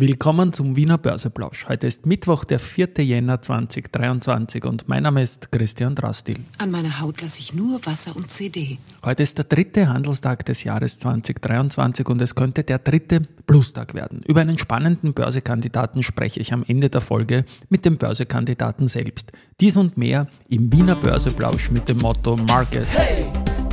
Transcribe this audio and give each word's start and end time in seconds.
Willkommen 0.00 0.52
zum 0.52 0.76
Wiener 0.76 0.96
Börseplausch. 0.96 1.66
Heute 1.68 1.88
ist 1.88 2.06
Mittwoch, 2.06 2.44
der 2.44 2.60
4. 2.60 2.90
Jänner 2.98 3.42
2023 3.42 4.64
und 4.64 4.88
mein 4.88 5.02
Name 5.02 5.24
ist 5.24 5.50
Christian 5.50 5.96
Drastil. 5.96 6.38
An 6.58 6.70
meiner 6.70 7.00
Haut 7.00 7.20
lasse 7.20 7.40
ich 7.40 7.52
nur 7.52 7.84
Wasser 7.84 8.14
und 8.14 8.30
CD. 8.30 8.78
Heute 9.04 9.24
ist 9.24 9.38
der 9.38 9.46
dritte 9.46 9.88
Handelstag 9.88 10.44
des 10.44 10.62
Jahres 10.62 11.00
2023 11.00 12.08
und 12.08 12.22
es 12.22 12.36
könnte 12.36 12.62
der 12.62 12.78
dritte 12.78 13.22
Plustag 13.48 13.92
werden. 13.94 14.20
Über 14.24 14.42
einen 14.42 14.56
spannenden 14.56 15.14
Börsekandidaten 15.14 16.04
spreche 16.04 16.38
ich 16.38 16.52
am 16.52 16.62
Ende 16.62 16.90
der 16.90 17.00
Folge 17.00 17.44
mit 17.68 17.84
dem 17.84 17.96
Börsekandidaten 17.96 18.86
selbst. 18.86 19.32
Dies 19.60 19.76
und 19.76 19.96
mehr 19.96 20.28
im 20.48 20.72
Wiener 20.72 20.94
Börseplausch 20.94 21.72
mit 21.72 21.88
dem 21.88 21.98
Motto 21.98 22.36
Market 22.36 22.86
hey, 22.90 23.26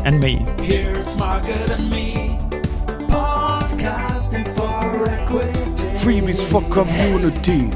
and 0.04 0.20
Me. 0.24 0.44
Here's 0.64 1.16
Market 1.20 1.70
and 1.70 1.92
Me. 1.92 2.25
Freebies 6.06 6.44
for 6.44 6.62
Community. 6.70 7.68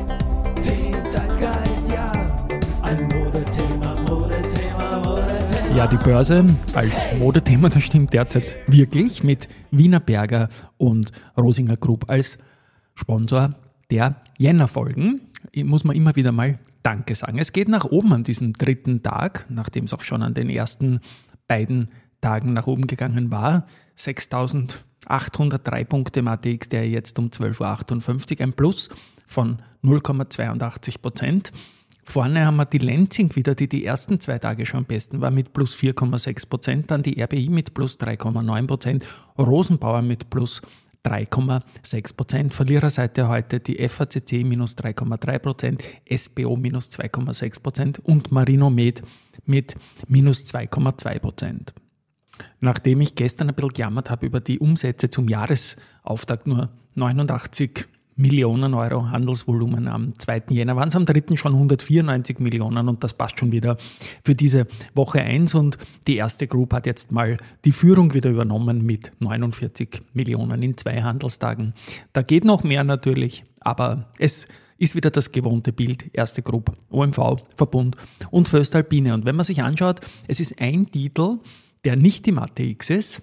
Ja, 5.76 5.88
die 5.88 5.98
Börse 5.98 6.46
als 6.76 7.10
Modethema, 7.18 7.70
das 7.70 7.82
stimmt 7.82 8.14
derzeit 8.14 8.56
wirklich 8.68 9.24
mit 9.24 9.48
Wiener 9.72 10.00
Berger 10.00 10.50
und 10.78 11.12
Rosinger 11.40 11.76
Group 11.76 12.08
als 12.08 12.38
Sponsor 12.94 13.56
der 13.90 14.18
Jänner-Folgen. 14.38 15.22
Muss 15.64 15.84
man 15.84 15.96
immer 15.96 16.16
wieder 16.16 16.32
mal 16.32 16.60
Danke 16.84 17.16
sagen. 17.16 17.40
Es 17.40 17.52
geht 17.52 17.68
nach 17.68 17.86
oben 17.86 18.14
an 18.14 18.24
diesem 18.24 18.54
dritten 18.54 19.02
Tag, 19.02 19.48
nachdem 19.50 19.86
es 19.86 19.94
auch 19.96 20.02
schon 20.02 20.22
an 20.22 20.36
den 20.36 20.52
ersten 20.52 21.00
beiden 21.48 21.88
Tagen 22.22 22.54
nach 22.54 22.68
oben 22.68 22.86
gegangen 22.86 23.32
war. 23.32 23.66
6000 23.96 24.86
803 25.06 25.84
Punkte 25.86 26.20
im 26.20 26.28
ATX, 26.28 26.70
der 26.70 26.88
jetzt 26.88 27.18
um 27.20 27.28
12.58 27.28 28.40
Uhr, 28.40 28.42
ein 28.42 28.54
Plus 28.54 28.90
von 29.26 29.60
0,82 29.84 31.02
Prozent. 31.02 31.52
Vorne 32.04 32.46
haben 32.46 32.58
wir 32.58 32.66
die 32.66 32.80
Lenzing 32.80 33.36
wieder, 33.36 33.54
die 33.54 33.70
die 33.70 33.86
ersten 33.86 34.20
zwei 34.20 34.40
Tage 34.40 34.66
schon 34.66 34.80
am 34.80 34.86
besten 34.86 35.22
war, 35.22 35.30
mit 35.30 35.54
plus 35.54 35.76
4,6 35.76 36.50
Prozent. 36.50 36.92
Dann 36.92 37.04
die 37.04 37.22
RBI 37.22 37.50
mit 37.50 37.76
plus 37.76 38.00
3,9 38.00 38.66
Prozent. 38.68 39.06
Rosenbauer 39.38 40.02
mit 40.02 40.30
plus 40.32 40.62
3,6 41.06 42.16
Prozent. 42.16 42.54
Verliererseite 42.54 43.30
heute 43.30 43.60
die 43.60 43.88
FACC 43.88 44.44
minus 44.44 44.76
3,3 44.78 45.40
Prozent, 45.40 45.84
SBO 46.12 46.56
minus 46.56 46.90
2,6 46.92 47.62
Prozent 47.62 48.00
und 48.00 48.32
Marino 48.32 48.70
Med 48.70 49.02
mit 49.46 49.76
minus 50.08 50.46
2,2 50.46 51.20
Prozent. 51.20 51.74
Nachdem 52.60 53.02
ich 53.02 53.16
gestern 53.16 53.50
ein 53.50 53.56
bisschen 53.56 53.74
gejammert 53.74 54.10
habe 54.10 54.26
über 54.26 54.40
die 54.40 54.60
Umsätze 54.60 55.10
zum 55.10 55.28
Jahresauftakt, 55.28 56.48
nur 56.48 56.70
89 56.96 57.88
Millionen 58.20 58.74
Euro 58.74 59.10
Handelsvolumen 59.10 59.88
am 59.88 60.18
2. 60.18 60.44
Jänner, 60.50 60.76
waren 60.76 60.90
es 60.90 60.96
am 60.98 61.06
3. 61.06 61.38
schon 61.38 61.54
194 61.54 62.40
Millionen 62.40 62.90
und 62.90 63.02
das 63.02 63.14
passt 63.14 63.40
schon 63.40 63.54
wieder 63.54 63.78
für 64.26 64.36
diese 64.36 64.68
Woche 64.94 65.22
1 65.22 65.56
und 65.56 65.78
die 66.06 66.18
erste 66.18 66.46
Group 66.46 66.74
hat 66.74 66.86
jetzt 66.86 67.14
mal 67.14 67.38
die 67.64 67.72
Führung 67.72 68.14
wieder 68.14 68.30
übernommen 68.30 68.86
mit 68.86 69.14
49 69.20 70.02
Millionen 70.14 70.62
in 70.62 70.76
zwei 70.76 71.02
Handelstagen. 71.02 71.74
Da 72.12 72.22
geht 72.22 72.44
noch 72.44 72.64
mehr 72.64 72.84
natürlich, 72.84 73.46
aber 73.62 74.10
es 74.18 74.50
ist 74.80 74.96
wieder 74.96 75.12
das 75.12 75.32
gewohnte 75.32 75.72
Bild. 75.72 76.06
Erste 76.14 76.42
Group, 76.42 76.76
OMV, 76.90 77.38
Verbund 77.56 77.96
und 78.32 78.50
Föstalpine. 78.50 79.14
Und 79.14 79.26
wenn 79.26 79.36
man 79.38 79.46
sich 79.46 79.62
anschaut, 79.62 80.02
es 80.28 80.42
ist 80.42 80.60
ein 80.60 80.90
Titel, 80.90 81.38
der 81.86 81.96
nicht 81.96 82.28
im 82.28 82.40
ATX 82.40 82.90
ist, 82.90 83.22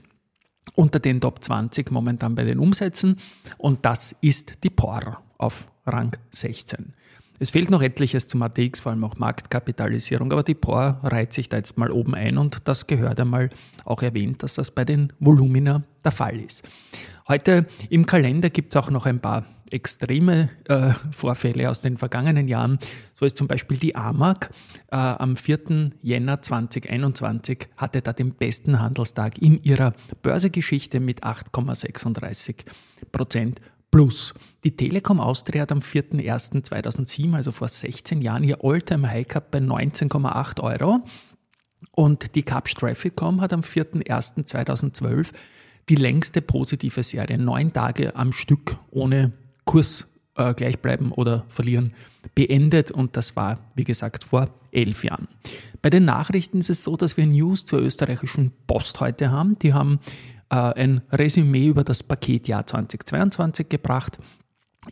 unter 0.74 0.98
den 0.98 1.20
Top 1.20 1.42
20 1.42 1.90
momentan 1.90 2.34
bei 2.34 2.44
den 2.44 2.58
Umsätzen 2.58 3.18
und 3.58 3.84
das 3.84 4.14
ist 4.20 4.64
die 4.64 4.70
POR 4.70 5.22
auf 5.38 5.66
Rang 5.86 6.16
16. 6.30 6.94
Es 7.38 7.50
fehlt 7.50 7.70
noch 7.70 7.82
etliches 7.82 8.28
zum 8.28 8.40
ATX, 8.42 8.80
vor 8.80 8.92
allem 8.92 9.04
auch 9.04 9.18
Marktkapitalisierung, 9.18 10.32
aber 10.32 10.42
die 10.42 10.54
POR 10.54 11.00
reiht 11.02 11.34
sich 11.34 11.50
da 11.50 11.58
jetzt 11.58 11.76
mal 11.76 11.90
oben 11.90 12.14
ein 12.14 12.38
und 12.38 12.66
das 12.66 12.86
gehört 12.86 13.20
einmal 13.20 13.50
auch 13.84 14.02
erwähnt, 14.02 14.42
dass 14.42 14.54
das 14.54 14.70
bei 14.70 14.84
den 14.84 15.12
Volumina 15.18 15.82
der 16.04 16.12
Fall 16.12 16.40
ist. 16.40 16.66
Heute 17.28 17.66
im 17.90 18.06
Kalender 18.06 18.50
gibt 18.50 18.74
es 18.74 18.82
auch 18.82 18.88
noch 18.88 19.04
ein 19.04 19.20
paar 19.20 19.44
extreme 19.70 20.48
äh, 20.68 20.92
Vorfälle 21.10 21.68
aus 21.68 21.82
den 21.82 21.96
vergangenen 21.96 22.46
Jahren. 22.48 22.78
So 23.12 23.26
ist 23.26 23.36
zum 23.36 23.48
Beispiel 23.48 23.76
die 23.76 23.96
AMAG 23.96 24.48
äh, 24.90 24.96
am 24.96 25.36
4. 25.36 25.90
Jänner 26.02 26.40
2021 26.40 27.66
hatte 27.76 28.00
da 28.00 28.12
den 28.12 28.32
besten 28.32 28.80
Handelstag 28.80 29.38
in 29.38 29.60
ihrer 29.60 29.92
Börsegeschichte 30.22 31.00
mit 31.00 31.24
8,36 31.24 32.64
Prozent 33.10 33.60
plus. 33.96 34.34
Die 34.62 34.76
Telekom 34.76 35.20
Austria 35.20 35.62
hat 35.62 35.72
am 35.72 35.78
4.1.2007, 35.78 37.34
also 37.34 37.50
vor 37.50 37.66
16 37.66 38.20
Jahren, 38.20 38.44
ihr 38.44 38.62
Alltime 38.62 39.08
High 39.08 39.26
gehabt 39.26 39.50
bei 39.50 39.58
19,8 39.58 40.60
Euro. 40.60 41.00
Und 41.92 42.34
die 42.34 42.42
Cap 42.42 42.66
Trafficom 42.66 43.40
hat 43.40 43.54
am 43.54 43.62
4.1.2012 43.62 45.28
die 45.88 45.94
längste 45.94 46.42
positive 46.42 47.02
Serie, 47.02 47.38
neun 47.38 47.72
Tage 47.72 48.14
am 48.16 48.32
Stück 48.32 48.76
ohne 48.90 49.32
Kurs 49.64 50.06
äh, 50.34 50.52
gleich 50.52 50.78
bleiben 50.80 51.10
oder 51.10 51.46
verlieren, 51.48 51.94
beendet. 52.34 52.90
Und 52.90 53.16
das 53.16 53.34
war, 53.34 53.60
wie 53.76 53.84
gesagt, 53.84 54.24
vor 54.24 54.50
elf 54.72 55.04
Jahren. 55.04 55.26
Bei 55.80 55.88
den 55.88 56.04
Nachrichten 56.04 56.58
ist 56.58 56.68
es 56.68 56.84
so, 56.84 56.98
dass 56.98 57.16
wir 57.16 57.24
News 57.24 57.64
zur 57.64 57.80
österreichischen 57.80 58.52
Post 58.66 59.00
heute 59.00 59.30
haben. 59.30 59.58
Die 59.60 59.72
haben 59.72 60.00
ein 60.48 61.02
Resümee 61.10 61.66
über 61.66 61.84
das 61.84 62.02
Paketjahr 62.02 62.66
2022 62.66 63.68
gebracht. 63.68 64.18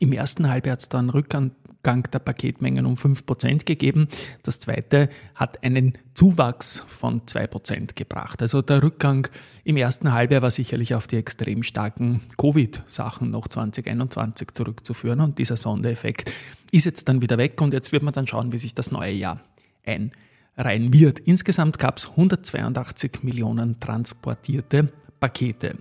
Im 0.00 0.12
ersten 0.12 0.48
Halbjahr 0.48 0.72
hat 0.72 0.80
es 0.80 0.88
dann 0.88 1.10
Rückgang 1.10 1.52
der 1.84 2.18
Paketmengen 2.18 2.86
um 2.86 2.94
5% 2.94 3.64
gegeben. 3.64 4.08
Das 4.42 4.58
zweite 4.58 5.08
hat 5.34 5.62
einen 5.62 5.98
Zuwachs 6.14 6.82
von 6.86 7.22
2% 7.22 7.94
gebracht. 7.94 8.40
Also 8.42 8.62
der 8.62 8.82
Rückgang 8.82 9.28
im 9.64 9.76
ersten 9.76 10.12
Halbjahr 10.12 10.42
war 10.42 10.50
sicherlich 10.50 10.94
auf 10.94 11.06
die 11.06 11.16
extrem 11.16 11.62
starken 11.62 12.22
Covid-Sachen 12.38 13.30
noch 13.30 13.48
2021 13.48 14.52
zurückzuführen 14.54 15.20
und 15.20 15.38
dieser 15.38 15.56
Sondereffekt 15.56 16.32
ist 16.72 16.86
jetzt 16.86 17.08
dann 17.08 17.20
wieder 17.20 17.38
weg 17.38 17.60
und 17.60 17.74
jetzt 17.74 17.92
wird 17.92 18.02
man 18.02 18.14
dann 18.14 18.26
schauen, 18.26 18.52
wie 18.52 18.58
sich 18.58 18.74
das 18.74 18.90
neue 18.90 19.12
Jahr 19.12 19.40
einreihen 19.84 20.92
wird. 20.92 21.20
Insgesamt 21.20 21.78
gab 21.78 21.98
es 21.98 22.10
182 22.10 23.22
Millionen 23.22 23.78
transportierte 23.78 24.90
Pakete. 25.24 25.78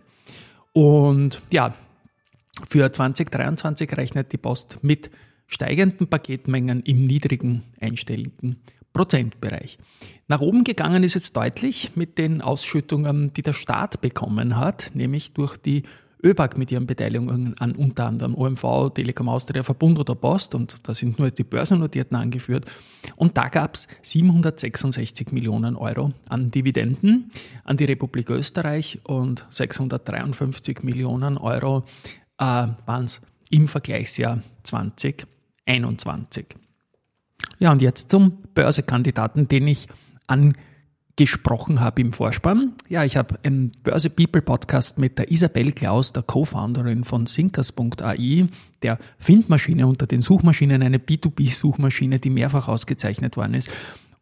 Und 0.71 1.41
ja, 1.51 1.75
für 2.65 2.89
2023 2.89 3.97
rechnet 3.97 4.31
die 4.31 4.37
Post 4.37 4.77
mit 4.83 5.11
steigenden 5.47 6.07
Paketmengen 6.07 6.81
im 6.83 7.03
niedrigen 7.03 7.61
einstelligen 7.81 8.61
Prozentbereich. 8.93 9.79
Nach 10.29 10.39
oben 10.39 10.63
gegangen 10.63 11.03
ist 11.03 11.17
es 11.17 11.33
deutlich 11.33 11.97
mit 11.97 12.17
den 12.17 12.41
Ausschüttungen, 12.41 13.33
die 13.33 13.41
der 13.41 13.51
Staat 13.51 13.99
bekommen 13.99 14.55
hat, 14.55 14.91
nämlich 14.93 15.33
durch 15.33 15.57
die 15.57 15.83
ÖBAG 16.23 16.57
mit 16.57 16.71
ihren 16.71 16.87
Beteiligungen 16.87 17.55
an 17.59 17.73
unter 17.73 18.05
anderem 18.05 18.35
OMV, 18.35 18.91
Telekom 18.93 19.27
Austria, 19.27 19.63
Verbund 19.63 19.99
oder 19.99 20.15
Post 20.15 20.55
und 20.55 20.87
da 20.87 20.93
sind 20.93 21.19
nur 21.19 21.31
die 21.31 21.43
Börsennotierten 21.43 22.15
angeführt. 22.15 22.65
Und 23.15 23.37
da 23.37 23.49
gab 23.49 23.75
es 23.75 23.87
766 24.01 25.31
Millionen 25.31 25.75
Euro 25.75 26.13
an 26.29 26.49
Dividenden 26.51 27.31
an 27.65 27.77
die 27.77 27.85
Republik 27.85 28.29
Österreich 28.29 28.99
und 29.03 29.45
653 29.49 30.83
Millionen 30.83 31.37
Euro 31.37 31.83
äh, 32.37 32.43
waren 32.43 33.03
es 33.03 33.21
im 33.49 33.67
Vergleichsjahr 33.67 34.41
2021. 34.63 36.45
Ja, 37.59 37.71
und 37.71 37.81
jetzt 37.81 38.09
zum 38.09 38.37
Börsekandidaten, 38.53 39.47
den 39.47 39.67
ich 39.67 39.87
angesprochen 41.13 41.79
habe 41.79 42.01
im 42.01 42.11
Vorspann. 42.11 42.73
Ja, 42.89 43.03
ich 43.03 43.17
habe 43.17 43.35
einen 43.43 43.71
Börse 43.83 44.09
People 44.09 44.41
Podcast 44.41 44.97
mit 44.97 45.19
der 45.19 45.31
Isabel 45.31 45.71
Klaus, 45.71 46.11
der 46.11 46.23
Co-Founderin 46.23 47.03
von 47.03 47.27
Sinkers.ai, 47.27 48.47
der 48.81 48.97
Findmaschine 49.19 49.85
unter 49.85 50.07
den 50.07 50.21
Suchmaschinen, 50.21 50.81
eine 50.81 50.97
B2B-Suchmaschine, 50.97 52.19
die 52.19 52.31
mehrfach 52.31 52.67
ausgezeichnet 52.67 53.37
worden 53.37 53.53
ist. 53.53 53.69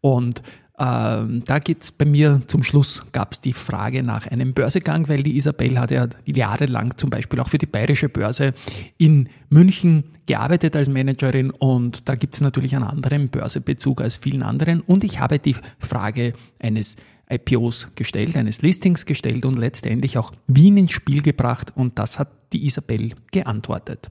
Und 0.02 0.42
ähm, 0.82 1.44
da 1.46 1.60
geht's 1.60 1.92
bei 1.92 2.06
mir 2.06 2.42
zum 2.48 2.64
Schluss, 2.64 3.06
gab 3.12 3.34
es 3.34 3.42
die 3.42 3.54
Frage 3.54 4.02
nach 4.02 4.26
einem 4.26 4.56
Börsegang, 4.56 5.08
weil 5.10 5.22
die 5.22 5.38
Isabel 5.38 5.78
hat 5.78 5.92
ja 5.92 6.08
jahrelang 6.26 6.98
zum 6.98 7.12
Beispiel 7.12 7.40
auch 7.40 7.50
für 7.50 7.60
die 7.60 7.68
Bayerische 7.68 8.10
Börse 8.10 8.54
in 8.98 9.30
München 9.50 10.06
gearbeitet 10.26 10.76
als 10.76 10.90
Managerin 10.90 11.52
und 11.52 12.10
da 12.10 12.16
gibt 12.16 12.34
es 12.34 12.42
natürlich 12.42 12.76
einen 12.76 12.86
anderen 12.86 13.30
Börsebezug 13.30 14.02
als 14.02 14.18
vielen 14.18 14.42
anderen 14.42 14.82
und 14.82 15.04
ich 15.04 15.20
habe 15.20 15.38
die 15.38 15.56
Frage 15.78 16.34
eines 16.60 16.96
IPOs 17.30 17.90
gestellt, 17.94 18.36
eines 18.36 18.64
Listings 18.64 19.06
gestellt 19.06 19.46
und 19.46 19.58
letztendlich 19.58 20.18
auch 20.18 20.32
Wien 20.48 20.78
ins 20.78 20.94
Spiel 20.94 21.22
gebracht 21.22 21.74
und 21.76 22.00
das 22.00 22.18
hat 22.18 22.32
die 22.54 22.66
Isabel 22.66 23.12
geantwortet. 23.32 24.10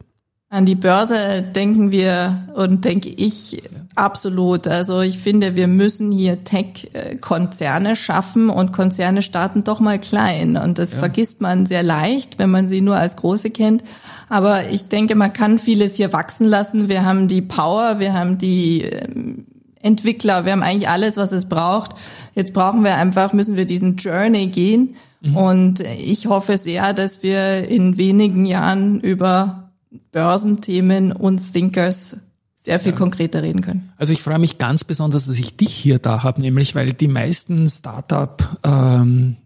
An 0.53 0.67
die 0.67 0.75
Börse 0.75 1.43
denken 1.43 1.93
wir 1.93 2.49
und 2.55 2.85
denke 2.85 3.09
ich 3.09 3.63
absolut. 3.95 4.67
Also 4.67 5.01
ich 5.01 5.17
finde, 5.17 5.55
wir 5.55 5.69
müssen 5.69 6.11
hier 6.11 6.43
Tech-Konzerne 6.43 7.95
schaffen 7.95 8.51
und 8.51 8.73
Konzerne 8.73 9.23
starten 9.23 9.63
doch 9.63 9.79
mal 9.79 10.01
klein. 10.01 10.57
Und 10.57 10.81
das 10.81 10.95
ja. 10.95 10.99
vergisst 10.99 11.41
man 11.41 11.67
sehr 11.67 11.85
leicht, 11.85 12.41
wenn 12.41 12.51
man 12.51 12.69
sie 12.69 12.81
nur 12.81 12.97
als 12.97 13.15
große 13.15 13.51
kennt. 13.51 13.85
Aber 14.29 14.69
ich 14.71 14.89
denke, 14.89 15.15
man 15.15 15.33
kann 15.33 15.61
vieles 15.61 15.95
hier 15.95 16.13
wachsen 16.13 16.47
lassen. 16.47 16.89
Wir 16.89 17.05
haben 17.05 17.29
die 17.29 17.43
Power, 17.43 18.01
wir 18.01 18.15
haben 18.15 18.37
die 18.37 18.83
ähm, 18.83 19.47
Entwickler, 19.81 20.47
wir 20.47 20.51
haben 20.53 20.65
eigentlich 20.65 20.89
alles, 20.89 21.17
was 21.17 21.31
es 21.31 21.49
braucht. 21.49 21.93
Jetzt 22.35 22.55
brauchen 22.55 22.83
wir 22.83 22.97
einfach, 22.97 23.33
müssen 23.33 23.57
wir 23.57 23.67
diesen 23.67 23.99
Journey 23.99 24.49
gehen. 24.49 24.97
Mhm. 25.21 25.37
Und 25.37 25.81
ich 25.81 26.27
hoffe 26.27 26.57
sehr, 26.57 26.93
dass 26.93 27.23
wir 27.23 27.69
in 27.69 27.99
wenigen 27.99 28.47
Jahren 28.47 28.99
über 28.99 29.70
Börsenthemen 30.13 31.13
und 31.13 31.53
Thinkers 31.53 32.19
sehr 32.63 32.79
viel 32.79 32.93
ja. 32.93 32.99
konkreter 32.99 33.43
reden 33.43 33.63
können. 33.63 33.93
Also 33.97 34.13
ich 34.13 34.23
freue 34.23 34.39
mich 34.39 34.59
ganz 34.59 34.85
besonders, 34.85 35.27
dass 35.27 35.39
ich 35.39 35.57
dich 35.57 35.73
hier 35.73 35.99
da 35.99 36.23
habe, 36.23 36.41
nämlich 36.41 36.75
weil 36.75 36.93
die 36.93 37.09
meisten 37.09 37.67
Startup 37.69 38.59
ähm, 38.63 39.37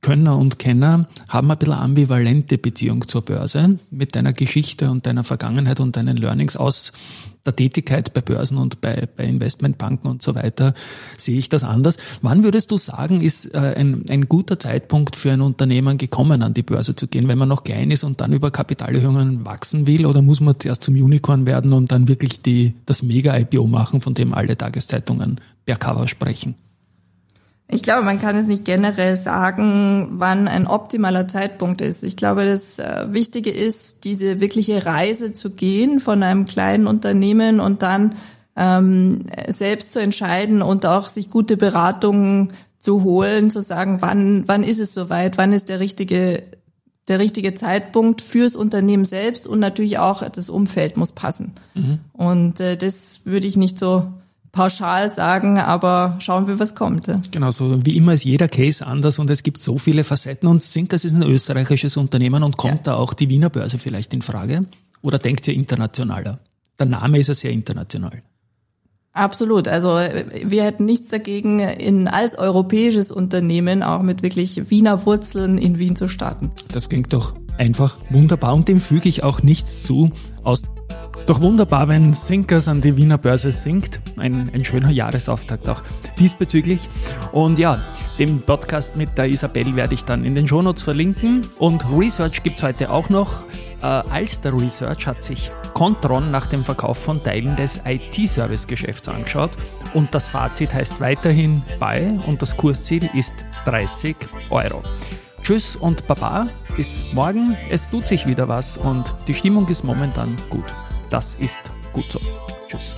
Könner 0.00 0.36
und 0.36 0.58
Kenner 0.58 1.08
haben 1.28 1.50
ein 1.50 1.58
bisschen 1.58 1.74
ambivalente 1.74 2.58
Beziehung 2.58 3.08
zur 3.08 3.22
Börse 3.22 3.78
mit 3.90 4.14
deiner 4.14 4.32
Geschichte 4.32 4.90
und 4.90 5.06
deiner 5.06 5.24
Vergangenheit 5.24 5.80
und 5.80 5.96
deinen 5.96 6.16
Learnings 6.16 6.56
aus 6.56 6.92
der 7.48 7.56
Tätigkeit 7.56 8.12
bei 8.12 8.20
Börsen 8.20 8.58
und 8.58 8.80
bei, 8.80 9.08
bei 9.16 9.24
Investmentbanken 9.24 10.10
und 10.10 10.22
so 10.22 10.34
weiter 10.34 10.74
sehe 11.16 11.38
ich 11.38 11.48
das 11.48 11.64
anders. 11.64 11.96
Wann 12.22 12.42
würdest 12.44 12.70
du 12.70 12.76
sagen, 12.76 13.20
ist 13.20 13.54
äh, 13.54 13.74
ein, 13.76 14.04
ein 14.08 14.28
guter 14.28 14.58
Zeitpunkt 14.58 15.16
für 15.16 15.32
ein 15.32 15.40
Unternehmen 15.40 15.98
gekommen, 15.98 16.42
an 16.42 16.54
die 16.54 16.62
Börse 16.62 16.94
zu 16.94 17.08
gehen, 17.08 17.28
wenn 17.28 17.38
man 17.38 17.48
noch 17.48 17.64
klein 17.64 17.90
ist 17.90 18.04
und 18.04 18.20
dann 18.20 18.32
über 18.32 18.50
Kapitalerhöhungen 18.50 19.46
wachsen 19.46 19.86
will? 19.86 20.06
Oder 20.06 20.22
muss 20.22 20.40
man 20.40 20.58
zuerst 20.58 20.84
zum 20.84 20.94
Unicorn 20.94 21.46
werden 21.46 21.72
und 21.72 21.90
dann 21.90 22.08
wirklich 22.08 22.42
die, 22.42 22.74
das 22.86 23.02
Mega-IPO 23.02 23.66
machen, 23.66 24.00
von 24.00 24.14
dem 24.14 24.34
alle 24.34 24.56
Tageszeitungen 24.56 25.40
per 25.64 25.76
Cover 25.76 26.06
sprechen? 26.06 26.54
Ich 27.70 27.82
glaube, 27.82 28.02
man 28.02 28.18
kann 28.18 28.36
es 28.36 28.46
nicht 28.46 28.64
generell 28.64 29.14
sagen, 29.16 30.08
wann 30.12 30.48
ein 30.48 30.66
optimaler 30.66 31.28
Zeitpunkt 31.28 31.82
ist. 31.82 32.02
Ich 32.02 32.16
glaube, 32.16 32.46
das 32.46 32.78
äh, 32.78 33.08
Wichtige 33.10 33.50
ist, 33.50 34.04
diese 34.04 34.40
wirkliche 34.40 34.86
Reise 34.86 35.34
zu 35.34 35.50
gehen 35.50 36.00
von 36.00 36.22
einem 36.22 36.46
kleinen 36.46 36.86
Unternehmen 36.86 37.60
und 37.60 37.82
dann 37.82 38.14
ähm, 38.56 39.26
selbst 39.48 39.92
zu 39.92 40.00
entscheiden 40.00 40.62
und 40.62 40.86
auch 40.86 41.08
sich 41.08 41.28
gute 41.28 41.58
Beratungen 41.58 42.52
zu 42.78 43.04
holen, 43.04 43.50
zu 43.50 43.60
sagen, 43.60 43.98
wann, 44.00 44.48
wann 44.48 44.62
ist 44.62 44.80
es 44.80 44.94
soweit, 44.94 45.36
wann 45.36 45.52
ist 45.52 45.68
der 45.68 45.78
richtige, 45.78 46.42
der 47.06 47.18
richtige 47.18 47.52
Zeitpunkt 47.52 48.22
fürs 48.22 48.56
Unternehmen 48.56 49.04
selbst 49.04 49.46
und 49.46 49.58
natürlich 49.58 49.98
auch 49.98 50.26
das 50.28 50.48
Umfeld 50.48 50.96
muss 50.96 51.12
passen. 51.12 51.52
Mhm. 51.74 51.98
Und 52.14 52.60
äh, 52.60 52.78
das 52.78 53.22
würde 53.24 53.46
ich 53.46 53.58
nicht 53.58 53.78
so 53.78 54.06
pauschal 54.52 55.12
sagen, 55.12 55.58
aber 55.58 56.16
schauen 56.20 56.46
wir, 56.46 56.58
was 56.58 56.74
kommt. 56.74 57.10
Genau, 57.30 57.50
so 57.50 57.84
wie 57.84 57.96
immer 57.96 58.14
ist 58.14 58.24
jeder 58.24 58.48
Case 58.48 58.86
anders 58.86 59.18
und 59.18 59.30
es 59.30 59.42
gibt 59.42 59.58
so 59.58 59.78
viele 59.78 60.04
Facetten 60.04 60.48
und 60.48 60.62
Sinkers 60.62 61.04
ist 61.04 61.14
ein 61.14 61.22
österreichisches 61.22 61.96
Unternehmen 61.96 62.42
und 62.42 62.56
kommt 62.56 62.86
ja. 62.86 62.92
da 62.92 62.94
auch 62.94 63.14
die 63.14 63.28
Wiener 63.28 63.50
Börse 63.50 63.78
vielleicht 63.78 64.14
in 64.14 64.22
Frage? 64.22 64.66
Oder 65.02 65.18
denkt 65.18 65.46
ihr 65.48 65.54
internationaler? 65.54 66.40
Der 66.78 66.86
Name 66.86 67.18
ist 67.18 67.28
ja 67.28 67.34
sehr 67.34 67.50
international. 67.50 68.22
Absolut. 69.12 69.66
Also 69.66 69.98
wir 70.44 70.62
hätten 70.62 70.84
nichts 70.84 71.08
dagegen, 71.08 71.58
in 71.58 72.06
als 72.06 72.38
europäisches 72.38 73.10
Unternehmen 73.10 73.82
auch 73.82 74.02
mit 74.02 74.22
wirklich 74.22 74.70
Wiener 74.70 75.06
Wurzeln 75.06 75.58
in 75.58 75.78
Wien 75.78 75.96
zu 75.96 76.08
starten. 76.08 76.52
Das 76.72 76.88
klingt 76.88 77.12
doch 77.12 77.34
einfach 77.56 77.98
wunderbar 78.10 78.54
und 78.54 78.68
dem 78.68 78.80
füge 78.80 79.08
ich 79.08 79.24
auch 79.24 79.42
nichts 79.42 79.82
zu. 79.82 80.10
Aus 80.44 80.62
ist 81.18 81.28
doch 81.28 81.40
wunderbar, 81.40 81.88
wenn 81.88 82.14
Sinkers 82.14 82.68
an 82.68 82.80
die 82.80 82.96
Wiener 82.96 83.18
Börse 83.18 83.52
sinkt. 83.52 84.00
Ein, 84.18 84.50
ein 84.54 84.64
schöner 84.64 84.90
Jahresauftakt 84.90 85.68
auch 85.68 85.82
diesbezüglich. 86.18 86.88
Und 87.32 87.58
ja, 87.58 87.82
den 88.18 88.40
Podcast 88.40 88.96
mit 88.96 89.16
der 89.18 89.28
Isabel 89.28 89.76
werde 89.76 89.94
ich 89.94 90.04
dann 90.04 90.24
in 90.24 90.34
den 90.34 90.48
Shownotes 90.48 90.82
verlinken. 90.82 91.42
Und 91.58 91.84
Research 91.90 92.42
gibt 92.42 92.58
es 92.58 92.62
heute 92.62 92.90
auch 92.90 93.08
noch. 93.10 93.42
Äh, 93.82 93.86
Alster 93.86 94.52
Research 94.52 95.06
hat 95.06 95.22
sich 95.22 95.50
Contron 95.74 96.30
nach 96.30 96.46
dem 96.46 96.64
Verkauf 96.64 96.98
von 96.98 97.20
Teilen 97.20 97.54
des 97.54 97.80
IT-Service-Geschäfts 97.84 99.08
angeschaut 99.08 99.52
und 99.94 100.12
das 100.12 100.28
Fazit 100.28 100.74
heißt 100.74 101.00
weiterhin 101.00 101.62
bei 101.78 102.18
und 102.26 102.42
das 102.42 102.56
Kursziel 102.56 103.08
ist 103.14 103.34
30 103.66 104.16
Euro. 104.50 104.82
Tschüss 105.42 105.76
und 105.76 106.06
Baba, 106.08 106.48
bis 106.76 107.04
morgen. 107.12 107.56
Es 107.70 107.88
tut 107.88 108.08
sich 108.08 108.26
wieder 108.26 108.48
was 108.48 108.76
und 108.76 109.14
die 109.28 109.34
Stimmung 109.34 109.68
ist 109.68 109.84
momentan 109.84 110.34
gut. 110.50 110.66
Das 111.10 111.34
ist 111.36 111.60
gut 111.92 112.12
so. 112.12 112.20
Tschüss. 112.68 112.96